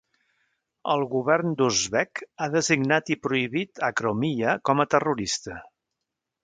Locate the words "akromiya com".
3.93-4.85